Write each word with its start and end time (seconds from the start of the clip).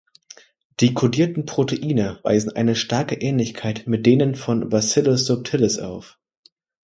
Die 0.79 0.95
codierten 0.95 1.45
Proteine 1.45 2.19
weisen 2.23 2.51
eine 2.55 2.73
starke 2.75 3.13
Ähnlichkeit 3.13 3.85
mit 3.85 4.07
denen 4.07 4.33
von 4.33 4.67
"Bacillus 4.69 5.27
subtilis" 5.27 5.77
auf. 5.77 6.17